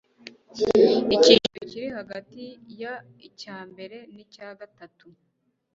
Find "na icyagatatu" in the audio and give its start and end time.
4.13-5.07